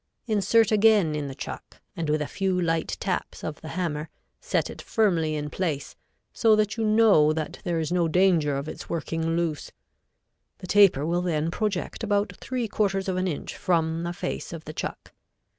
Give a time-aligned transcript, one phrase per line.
[0.25, 4.67] Insert again in the chuck, and with a few light taps of the hammer set
[4.67, 5.95] it firmly in place,
[6.33, 9.69] so that you know that there is no danger of its working loose.
[10.57, 14.65] The taper will then project about three quarters of an inch from the face of
[14.65, 15.13] the chuck.